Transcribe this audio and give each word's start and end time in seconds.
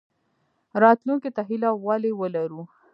راتلونکي 0.83 1.29
ته 1.35 1.41
هیله 1.49 1.69
ولې 1.85 2.11
ولرو؟ 2.19 2.61